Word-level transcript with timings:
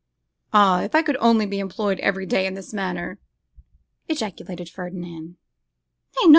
'Ah! 0.51 0.81
if 0.81 0.95
I 0.95 1.03
could 1.03 1.15
only 1.17 1.45
be 1.45 1.59
employed 1.59 1.99
every 1.99 2.25
day 2.25 2.47
in 2.47 2.55
this 2.55 2.73
manner!' 2.73 3.19
ejaculated 4.09 4.67
Ferdinand. 4.67 5.37